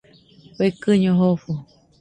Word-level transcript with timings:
Fekɨño 0.57 1.11
jofo. 1.19 1.51